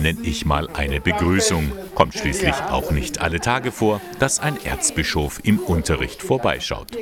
nenne 0.00 0.20
ich 0.22 0.46
mal 0.46 0.68
eine 0.68 1.00
Begrüßung. 1.00 1.72
Kommt 1.94 2.14
schließlich 2.14 2.54
auch 2.70 2.90
nicht 2.90 3.20
alle 3.20 3.40
Tage 3.40 3.72
vor, 3.72 4.00
dass 4.18 4.38
ein 4.38 4.56
Erzbischof 4.64 5.40
im 5.42 5.58
Unterricht 5.58 6.22
vorbeischaut. 6.22 6.92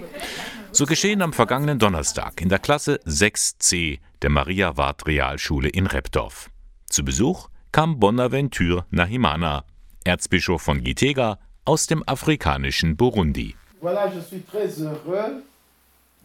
So 0.70 0.86
geschehen 0.86 1.20
am 1.20 1.34
vergangenen 1.34 1.78
Donnerstag 1.78 2.40
in 2.40 2.48
der 2.48 2.58
Klasse 2.58 2.98
6c 3.06 4.00
der 4.22 4.30
Maria 4.30 4.76
Ward 4.78 5.06
Realschule 5.06 5.68
in 5.68 5.86
Repdorf. 5.86 6.48
Zu 6.86 7.04
Besuch 7.04 7.48
kam 7.72 7.98
Bonaventure 8.00 8.86
Nahimana, 8.90 9.64
Erzbischof 10.04 10.62
von 10.62 10.82
Gitega 10.82 11.38
aus 11.66 11.86
dem 11.86 12.02
afrikanischen 12.06 12.96
Burundi. 12.96 13.54
Voilà, 13.82 14.10
je 14.14 14.20
suis 14.20 14.42
très 14.50 14.80
heureux 14.80 15.42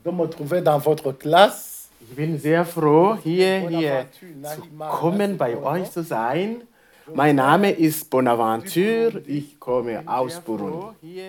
de 0.05 0.11
me 0.11 0.29
trouver 0.29 0.61
dans 0.61 0.79
votre 0.79 1.11
classe. 1.11 1.66
Ich 1.99 2.15
bin 2.15 2.39
sehr 2.39 2.65
froh, 2.65 3.17
hier, 3.23 3.69
hier 3.69 4.07
zu 4.11 4.77
kommen, 4.77 5.37
bei 5.37 5.57
euch 5.57 5.91
zu 5.91 6.03
sein. 6.03 6.61
Mein 7.13 7.37
Name 7.37 7.71
ist 7.71 8.09
Bonaventure, 8.09 9.21
ich 9.25 9.59
komme 9.59 10.03
aus 10.05 10.41
Burundi. 10.41 11.23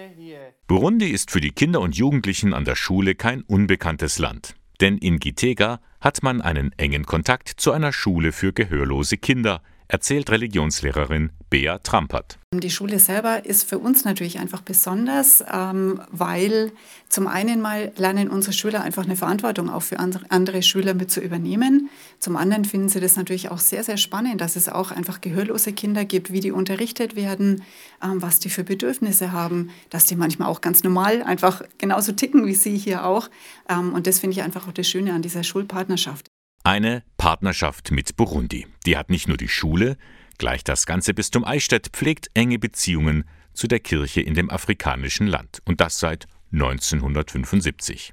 Burundi 0.67 1.11
ist 1.11 1.31
für 1.31 1.41
die 1.41 1.53
Kinder 1.53 1.81
und 1.81 1.97
Jugendlichen 1.97 2.53
an 2.53 2.65
der 2.65 2.75
Schule 2.75 3.15
kein 3.15 3.43
unbekanntes 3.43 4.19
Land. 4.19 4.57
Denn 4.81 4.99
in 4.99 5.19
Gitega 5.19 5.81
hat 6.01 6.23
man 6.23 6.41
einen 6.41 6.73
engen 6.77 7.07
Kontakt 7.07 7.49
zu 7.49 7.73
einer 7.73 7.93
Schule 7.93 8.33
für 8.33 8.53
gehörlose 8.53 9.17
Kinder, 9.17 9.63
erzählt 9.89 10.31
Religionslehrerin 10.31 11.31
Bea 11.51 11.79
Trampert. 11.79 12.39
Die 12.53 12.71
Schule 12.71 12.99
selber 12.99 13.45
ist 13.47 13.69
für 13.69 13.79
uns 13.79 14.05
natürlich 14.05 14.39
einfach 14.39 14.61
besonders, 14.61 15.43
ähm, 15.53 16.01
weil 16.11 16.73
zum 17.09 17.27
einen 17.27 17.61
mal 17.61 17.93
lernen 17.97 18.29
unsere 18.29 18.53
Schüler 18.53 18.83
einfach 18.83 19.05
eine 19.05 19.17
Verantwortung 19.17 19.71
auch 19.71 19.83
für 19.83 19.99
andere 19.99 20.63
Schüler 20.63 20.95
mit 20.95 21.11
zu 21.11 21.21
übernehmen. 21.21 21.89
Zum 22.19 22.37
anderen 22.37 22.67
finden 22.67 22.89
sie 22.89 23.01
das 23.01 23.17
natürlich 23.17 23.51
auch 23.51 23.59
sehr, 23.59 23.83
sehr 23.83 23.97
spannend, 23.97 24.41
dass 24.41 24.57
es 24.57 24.69
auch 24.69 24.91
einfach 24.91 25.21
gehörlose 25.21 25.73
Kinder 25.73 26.05
gibt, 26.05 26.33
wie 26.33 26.41
die 26.41 26.53
unterrichtet 26.53 27.17
werden, 27.17 27.63
ähm, 28.03 28.21
was 28.21 28.39
die 28.39 28.51
für 28.51 28.65
Bedürfnisse 28.65 29.33
haben, 29.33 29.71
dass 29.89 30.05
die 30.05 30.17
manchmal 30.17 30.49
auch 30.49 30.61
ganz 30.61 30.83
normal 30.83 31.23
einfach 31.23 31.63
genauso 31.79 32.13
ticken 32.13 32.47
wie 32.47 32.55
sie 32.55 32.77
hier 32.77 33.05
auch. 33.07 33.29
Ähm, 33.69 33.95
und 33.95 34.07
das 34.07 34.21
finde 34.21 34.37
ich 34.37 34.43
einfach 34.43 34.69
auch 34.69 34.73
das 34.73 34.89
Schöne 34.89 35.15
an 35.15 35.23
dieser 35.23 35.45
Schulpartnerschaft. 35.45 36.28
Eine 36.69 37.03
Partnerschaft 37.17 37.93
mit 37.93 38.15
Burundi. 38.17 38.67
Die 38.85 38.99
hat 38.99 39.09
nicht 39.09 39.27
nur 39.27 39.39
die 39.39 39.49
Schule, 39.49 39.97
gleich 40.37 40.65
das 40.65 40.85
ganze 40.85 41.15
Bistum 41.15 41.43
Eichstätt 41.43 41.89
pflegt 41.95 42.29
enge 42.35 42.59
Beziehungen 42.59 43.25
zu 43.55 43.69
der 43.69 43.81
Kirche 43.81 44.21
in 44.21 44.35
dem 44.35 44.51
afrikanischen 44.51 45.27
Land. 45.29 45.63
Und 45.65 45.81
das 45.81 45.99
seit 45.99 46.27
1975. 46.53 48.13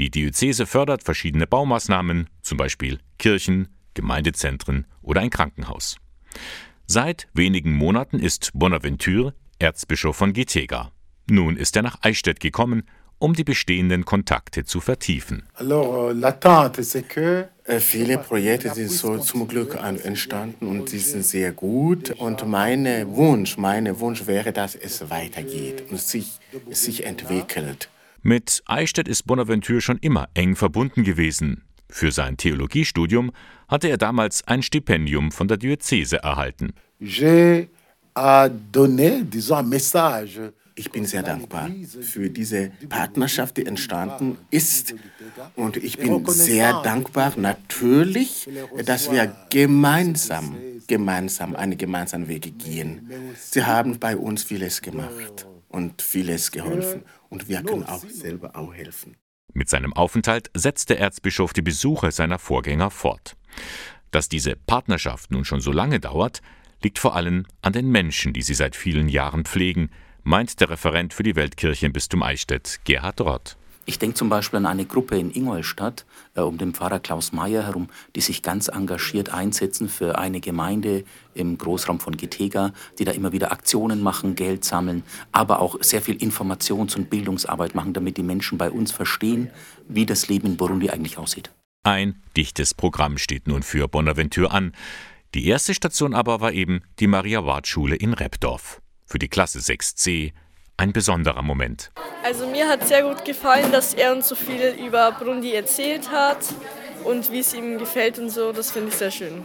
Die 0.00 0.10
Diözese 0.10 0.66
fördert 0.66 1.04
verschiedene 1.04 1.46
Baumaßnahmen, 1.46 2.28
zum 2.42 2.58
Beispiel 2.58 2.98
Kirchen, 3.16 3.68
Gemeindezentren 3.94 4.88
oder 5.00 5.20
ein 5.20 5.30
Krankenhaus. 5.30 5.98
Seit 6.88 7.28
wenigen 7.32 7.74
Monaten 7.74 8.18
ist 8.18 8.50
Bonaventure 8.54 9.34
Erzbischof 9.60 10.16
von 10.16 10.32
Gitega. 10.32 10.90
Nun 11.30 11.56
ist 11.56 11.76
er 11.76 11.82
nach 11.82 12.02
Eichstätt 12.02 12.40
gekommen 12.40 12.82
um 13.18 13.34
die 13.34 13.44
bestehenden 13.44 14.04
Kontakte 14.04 14.64
zu 14.64 14.80
vertiefen. 14.80 15.48
Äh, 17.68 17.80
Viele 17.80 18.18
Projekte 18.18 18.74
sind 18.74 18.90
so 18.90 19.18
zum 19.18 19.46
Glück 19.46 19.78
entstanden 20.04 20.66
und 20.66 20.88
sie 20.88 20.98
sind 20.98 21.24
sehr 21.24 21.52
gut. 21.52 22.10
Und 22.18 22.46
mein 22.46 22.86
Wunsch, 23.14 23.58
mein 23.58 24.00
Wunsch 24.00 24.26
wäre, 24.26 24.52
dass 24.52 24.74
es 24.74 25.10
weitergeht 25.10 25.84
und 25.90 26.00
sich, 26.00 26.38
sich 26.70 27.04
entwickelt. 27.04 27.90
Mit 28.22 28.62
Eichstätt 28.66 29.06
ist 29.06 29.26
Bonaventure 29.26 29.80
schon 29.80 29.98
immer 29.98 30.28
eng 30.34 30.56
verbunden 30.56 31.04
gewesen. 31.04 31.62
Für 31.90 32.10
sein 32.10 32.36
Theologiestudium 32.36 33.32
hatte 33.68 33.88
er 33.88 33.98
damals 33.98 34.46
ein 34.46 34.62
Stipendium 34.62 35.30
von 35.30 35.46
der 35.48 35.56
Diözese 35.58 36.22
erhalten. 36.22 36.72
J'ai 37.00 37.68
à 38.14 38.48
donner, 38.48 39.22
disons, 39.22 39.60
un 39.60 39.68
message 39.68 40.40
ich 40.78 40.90
bin 40.90 41.04
sehr 41.04 41.22
dankbar 41.22 41.70
für 42.00 42.30
diese 42.30 42.70
Partnerschaft, 42.88 43.56
die 43.56 43.66
entstanden 43.66 44.38
ist. 44.50 44.94
Und 45.56 45.76
ich 45.76 45.98
bin 45.98 46.24
sehr 46.26 46.82
dankbar 46.82 47.32
natürlich, 47.36 48.48
dass 48.84 49.10
wir 49.10 49.34
gemeinsam, 49.50 50.56
gemeinsam 50.86 51.56
einen 51.56 51.76
gemeinsamen 51.76 52.28
Weg 52.28 52.58
gehen. 52.58 53.10
Sie 53.36 53.64
haben 53.64 53.98
bei 53.98 54.16
uns 54.16 54.44
vieles 54.44 54.80
gemacht 54.80 55.46
und 55.68 56.00
vieles 56.00 56.50
geholfen. 56.52 57.02
Und 57.28 57.48
wir 57.48 57.62
können 57.62 57.84
auch 57.84 58.04
selber 58.08 58.56
auch 58.56 58.72
helfen. 58.72 59.16
Mit 59.52 59.68
seinem 59.68 59.92
Aufenthalt 59.92 60.50
setzt 60.54 60.90
der 60.90 61.00
Erzbischof 61.00 61.52
die 61.52 61.62
Besuche 61.62 62.12
seiner 62.12 62.38
Vorgänger 62.38 62.90
fort. 62.90 63.36
Dass 64.10 64.28
diese 64.28 64.56
Partnerschaft 64.56 65.30
nun 65.30 65.44
schon 65.44 65.60
so 65.60 65.72
lange 65.72 66.00
dauert, 66.00 66.40
liegt 66.82 66.98
vor 66.98 67.16
allem 67.16 67.44
an 67.60 67.72
den 67.72 67.90
Menschen, 67.90 68.32
die 68.32 68.42
sie 68.42 68.54
seit 68.54 68.76
vielen 68.76 69.08
Jahren 69.08 69.44
pflegen, 69.44 69.90
meint 70.28 70.60
der 70.60 70.68
Referent 70.68 71.14
für 71.14 71.22
die 71.22 71.36
Weltkirche 71.36 71.86
im 71.86 71.94
Bistum 71.94 72.22
Eichstätt, 72.22 72.80
Gerhard 72.84 73.22
Rott. 73.22 73.56
Ich 73.86 73.98
denke 73.98 74.14
zum 74.14 74.28
Beispiel 74.28 74.58
an 74.58 74.66
eine 74.66 74.84
Gruppe 74.84 75.18
in 75.18 75.34
Ingolstadt 75.34 76.04
äh, 76.34 76.42
um 76.42 76.58
den 76.58 76.74
Pfarrer 76.74 77.00
Klaus 77.00 77.32
Mayer 77.32 77.62
herum, 77.62 77.88
die 78.14 78.20
sich 78.20 78.42
ganz 78.42 78.68
engagiert 78.68 79.32
einsetzen 79.32 79.88
für 79.88 80.18
eine 80.18 80.40
Gemeinde 80.40 81.04
im 81.32 81.56
Großraum 81.56 81.98
von 81.98 82.14
Gitega, 82.14 82.74
die 82.98 83.06
da 83.06 83.12
immer 83.12 83.32
wieder 83.32 83.52
Aktionen 83.52 84.02
machen, 84.02 84.34
Geld 84.34 84.66
sammeln, 84.66 85.02
aber 85.32 85.60
auch 85.60 85.82
sehr 85.82 86.02
viel 86.02 86.16
Informations- 86.16 86.94
und 86.94 87.08
Bildungsarbeit 87.08 87.74
machen, 87.74 87.94
damit 87.94 88.18
die 88.18 88.22
Menschen 88.22 88.58
bei 88.58 88.70
uns 88.70 88.92
verstehen, 88.92 89.50
wie 89.88 90.04
das 90.04 90.28
Leben 90.28 90.48
in 90.48 90.56
Burundi 90.58 90.90
eigentlich 90.90 91.16
aussieht. 91.16 91.50
Ein 91.84 92.20
dichtes 92.36 92.74
Programm 92.74 93.16
steht 93.16 93.46
nun 93.46 93.62
für 93.62 93.88
Bonaventure 93.88 94.50
an. 94.50 94.72
Die 95.34 95.46
erste 95.46 95.72
Station 95.72 96.12
aber 96.12 96.42
war 96.42 96.52
eben 96.52 96.82
die 96.98 97.06
Maria-Ward-Schule 97.06 97.96
in 97.96 98.12
Repdorf 98.12 98.82
für 99.08 99.18
die 99.18 99.28
Klasse 99.28 99.58
6c 99.58 100.32
ein 100.76 100.92
besonderer 100.92 101.42
Moment. 101.42 101.90
Also 102.22 102.46
mir 102.46 102.68
hat 102.68 102.86
sehr 102.86 103.02
gut 103.02 103.24
gefallen, 103.24 103.72
dass 103.72 103.94
er 103.94 104.12
uns 104.12 104.28
so 104.28 104.36
viel 104.36 104.76
über 104.78 105.10
Brundi 105.12 105.52
erzählt 105.52 106.10
hat 106.12 106.38
und 107.04 107.32
wie 107.32 107.40
es 107.40 107.54
ihm 107.54 107.78
gefällt 107.78 108.18
und 108.18 108.30
so. 108.30 108.52
Das 108.52 108.70
finde 108.70 108.90
ich 108.90 108.94
sehr 108.94 109.10
schön. 109.10 109.44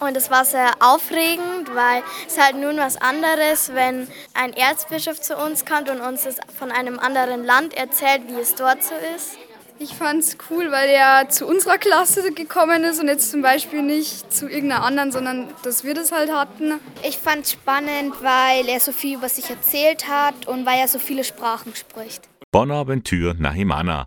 Und 0.00 0.16
es 0.16 0.30
war 0.30 0.44
sehr 0.44 0.72
aufregend, 0.80 1.72
weil 1.74 2.02
es 2.26 2.36
halt 2.36 2.56
nun 2.56 2.76
was 2.76 2.96
anderes, 2.96 3.72
wenn 3.72 4.08
ein 4.34 4.52
Erzbischof 4.52 5.20
zu 5.20 5.36
uns 5.36 5.64
kommt 5.64 5.88
und 5.88 6.00
uns 6.00 6.24
das 6.24 6.38
von 6.58 6.72
einem 6.72 6.98
anderen 6.98 7.44
Land 7.44 7.74
erzählt, 7.74 8.22
wie 8.26 8.40
es 8.40 8.56
dort 8.56 8.82
so 8.82 8.94
ist. 9.14 9.38
Ich 9.78 9.94
fand 9.94 10.20
es 10.20 10.36
cool, 10.50 10.70
weil 10.70 10.88
er 10.88 11.28
zu 11.28 11.46
unserer 11.46 11.78
Klasse 11.78 12.32
gekommen 12.32 12.84
ist 12.84 13.00
und 13.00 13.08
jetzt 13.08 13.30
zum 13.30 13.42
Beispiel 13.42 13.82
nicht 13.82 14.32
zu 14.32 14.48
irgendeiner 14.48 14.84
anderen, 14.84 15.10
sondern 15.10 15.48
dass 15.64 15.82
wir 15.82 15.94
das 15.94 16.12
halt 16.12 16.30
hatten. 16.30 16.74
Ich 17.02 17.18
fand 17.18 17.44
es 17.44 17.52
spannend, 17.52 18.14
weil 18.22 18.68
er 18.68 18.78
so 18.78 18.92
viel 18.92 19.16
über 19.18 19.28
sich 19.28 19.50
erzählt 19.50 20.08
hat 20.08 20.46
und 20.46 20.66
weil 20.66 20.78
er 20.78 20.88
so 20.88 20.98
viele 20.98 21.24
Sprachen 21.24 21.74
spricht. 21.74 22.28
Bonaventure 22.52 23.34
Nahimana. 23.34 24.06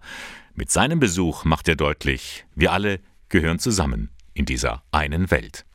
Mit 0.54 0.72
seinem 0.72 1.00
Besuch 1.00 1.44
macht 1.44 1.68
er 1.68 1.76
deutlich, 1.76 2.46
wir 2.56 2.72
alle 2.72 3.00
gehören 3.28 3.60
zusammen 3.60 4.10
in 4.34 4.46
dieser 4.46 4.84
einen 4.92 5.30
Welt. 5.32 5.66